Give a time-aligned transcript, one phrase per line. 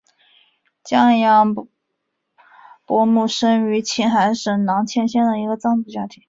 [0.83, 1.53] 降央
[2.87, 6.19] 伯姆生于青海省囊谦县的一个藏族家庭。